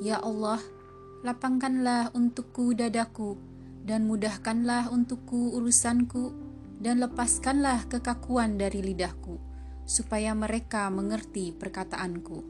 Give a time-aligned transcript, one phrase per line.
[0.00, 0.79] Ya Allah,
[1.20, 3.36] lapangkanlah untukku dadaku,
[3.84, 6.32] dan mudahkanlah untukku urusanku,
[6.80, 9.36] dan lepaskanlah kekakuan dari lidahku,
[9.84, 12.40] supaya mereka mengerti perkataanku.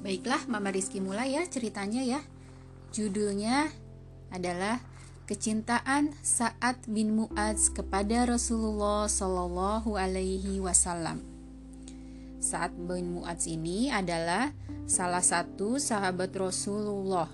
[0.00, 2.20] Baiklah, Mama Rizky mulai ya ceritanya ya.
[2.94, 3.68] Judulnya
[4.30, 4.80] adalah
[5.26, 11.35] Kecintaan Sa'ad bin Mu'adz kepada Rasulullah Shallallahu Alaihi Wasallam.
[12.46, 14.54] Sa'ad bin Mu'adz ini adalah
[14.86, 17.26] salah satu sahabat Rasulullah.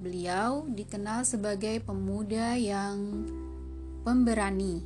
[0.00, 3.28] Beliau dikenal sebagai pemuda yang
[4.08, 4.80] pemberani,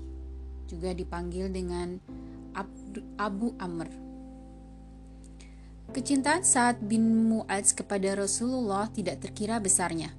[0.66, 2.02] juga dipanggil dengan
[3.14, 3.86] Abu Amr.
[5.94, 10.10] Kecintaan Sa'ad bin Mu'adz kepada Rasulullah tidak terkira besarnya.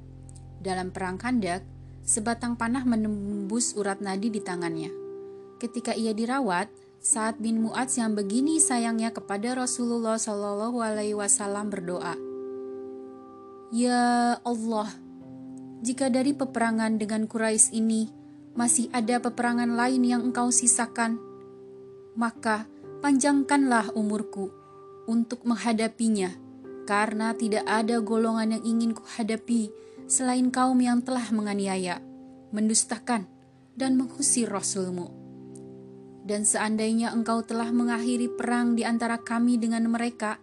[0.63, 1.67] Dalam perang Kandak,
[2.07, 4.87] sebatang panah menembus urat nadi di tangannya.
[5.59, 12.19] Ketika ia dirawat, saat bin Mu'adz yang begini sayangnya kepada Rasulullah Shallallahu Alaihi Wasallam berdoa,
[13.71, 14.91] Ya Allah,
[15.79, 18.11] jika dari peperangan dengan Quraisy ini
[18.51, 21.23] masih ada peperangan lain yang engkau sisakan,
[22.19, 22.67] maka
[22.99, 24.51] panjangkanlah umurku
[25.07, 26.35] untuk menghadapinya,
[26.83, 29.71] karena tidak ada golongan yang ingin kuhadapi
[30.11, 32.03] selain kaum yang telah menganiaya,
[32.51, 33.23] mendustakan,
[33.79, 35.18] dan mengusir Rasulmu
[36.29, 40.37] dan seandainya engkau telah mengakhiri perang di antara kami dengan mereka,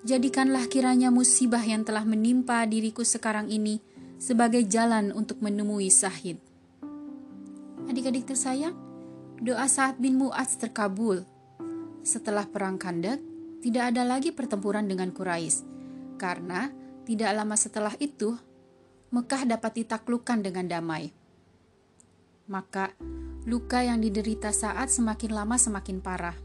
[0.00, 3.84] jadikanlah kiranya musibah yang telah menimpa diriku sekarang ini
[4.16, 6.40] sebagai jalan untuk menemui Sahid.
[7.84, 8.72] Adik-adik tersayang,
[9.44, 11.28] doa saat bin Mu'az terkabul.
[12.00, 13.20] Setelah perang Kandak,
[13.60, 15.68] tidak ada lagi pertempuran dengan Quraisy,
[16.16, 16.72] karena
[17.04, 18.32] tidak lama setelah itu
[19.12, 21.23] Mekah dapat ditaklukkan dengan damai.
[22.44, 22.92] Maka
[23.48, 26.36] luka yang diderita saat semakin lama semakin parah.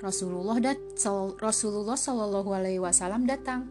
[0.00, 0.80] Rasulullah dat
[1.40, 3.68] Rasulullah Shallallahu Alaihi Wasallam datang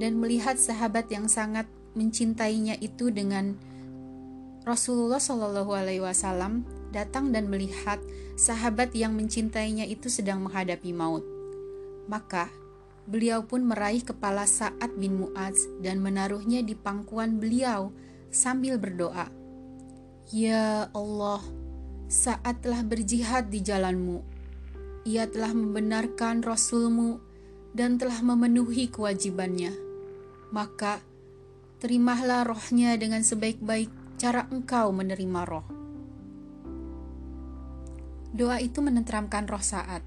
[0.00, 3.56] dan melihat sahabat yang sangat mencintainya itu dengan
[4.64, 8.00] Rasulullah Shallallahu Alaihi Wasallam datang dan melihat
[8.40, 11.24] sahabat yang mencintainya itu sedang menghadapi maut.
[12.08, 12.48] Maka
[13.04, 17.92] beliau pun meraih kepala Sa'ad bin Mu'adz dan menaruhnya di pangkuan beliau
[18.32, 19.45] sambil berdoa.
[20.26, 21.38] Ya Allah,
[22.10, 24.26] saat telah berjihad di jalanmu,
[25.06, 27.22] ia telah membenarkan Rasulmu
[27.70, 29.70] dan telah memenuhi kewajibannya.
[30.50, 30.98] Maka,
[31.78, 35.66] terimalah rohnya dengan sebaik-baik cara engkau menerima roh.
[38.34, 40.02] Doa itu menenteramkan roh saat.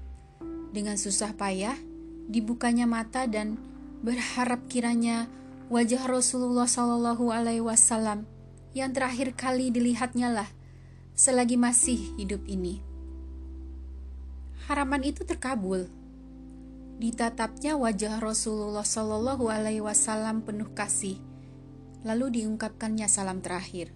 [0.68, 1.80] Dengan susah payah,
[2.28, 3.56] dibukanya mata dan
[4.04, 5.32] berharap kiranya
[5.72, 8.28] wajah Rasulullah Shallallahu Alaihi Wasallam
[8.76, 10.50] yang terakhir kali dilihatnya lah
[11.16, 12.80] selagi masih hidup ini.
[14.70, 15.90] Harapan itu terkabul.
[17.00, 21.16] Ditatapnya wajah Rasulullah Shallallahu Alaihi Wasallam penuh kasih,
[22.04, 23.90] lalu diungkapkannya salam terakhir.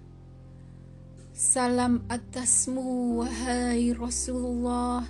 [1.36, 5.04] Salam atasmu wahai Rasulullah.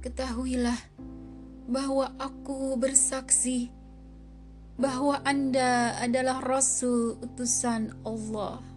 [0.00, 0.78] Ketahuilah
[1.68, 3.68] bahwa aku bersaksi
[4.80, 8.69] bahwa Anda adalah Rasul utusan Allah.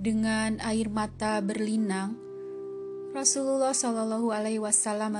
[0.00, 2.16] Dengan air mata berlinang,
[3.12, 5.12] Rasulullah Shallallahu Alaihi Wasallam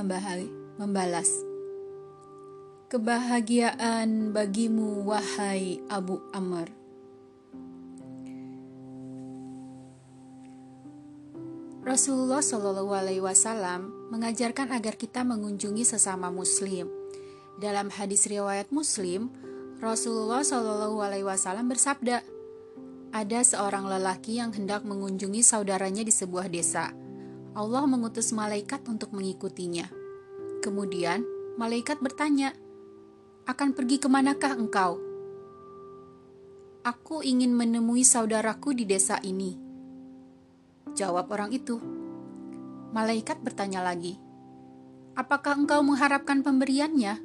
[0.81, 1.29] membalas,
[2.89, 6.73] kebahagiaan bagimu wahai Abu Amr.
[11.85, 16.89] Rasulullah Shallallahu Alaihi Wasallam mengajarkan agar kita mengunjungi sesama Muslim.
[17.61, 19.29] Dalam hadis riwayat Muslim,
[19.85, 22.40] Rasulullah Shallallahu Alaihi Wasallam bersabda,
[23.11, 26.95] ada seorang lelaki yang hendak mengunjungi saudaranya di sebuah desa.
[27.59, 29.91] Allah mengutus malaikat untuk mengikutinya.
[30.63, 31.27] Kemudian,
[31.59, 32.55] malaikat bertanya,
[33.51, 35.03] "Akan pergi ke manakah engkau?"
[36.87, 39.59] "Aku ingin menemui saudaraku di desa ini,"
[40.95, 41.83] jawab orang itu.
[42.95, 44.23] Malaikat bertanya lagi,
[45.19, 47.19] "Apakah engkau mengharapkan pemberiannya?"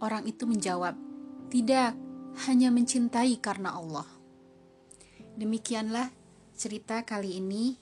[0.00, 0.96] Orang itu menjawab,
[1.52, 1.92] "Tidak,
[2.48, 4.23] hanya mencintai karena Allah."
[5.34, 6.14] Demikianlah
[6.54, 7.74] cerita kali ini.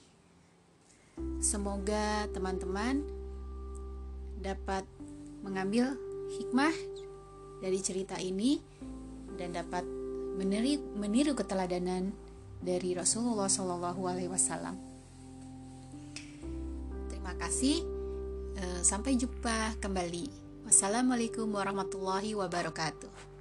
[1.37, 3.05] Semoga teman-teman
[4.41, 4.81] dapat
[5.45, 5.93] mengambil
[6.33, 6.73] hikmah
[7.61, 8.57] dari cerita ini
[9.37, 9.85] dan dapat
[10.35, 12.09] meniru, meniru keteladanan
[12.57, 14.75] dari Rasulullah Shallallahu Alaihi Wasallam.
[17.13, 17.85] Terima kasih.
[18.57, 20.41] Eh, sampai jumpa kembali.
[20.65, 23.32] Wassalamualaikum warahmatullahi wabarakatuh.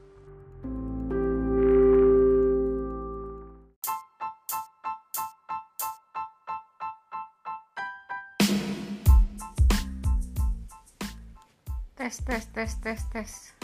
[12.03, 13.62] Test, test, test, test, test.